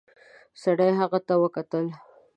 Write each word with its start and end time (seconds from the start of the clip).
سړي 0.61 0.89
هغې 0.99 1.19
ته 1.27 1.33
وکتل. 1.43 1.85